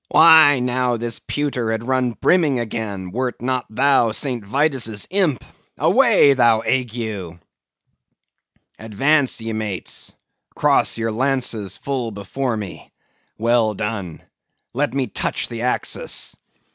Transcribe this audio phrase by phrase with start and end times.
[0.09, 4.43] Why, now, this pewter had run brimming again, wer't not thou St.
[4.43, 7.37] Vitus' imp—away, thou ague!
[8.79, 10.11] "Advance, ye mates!
[10.55, 12.91] Cross your lances full before me.
[13.37, 14.23] Well done!
[14.73, 16.35] Let me touch the axis."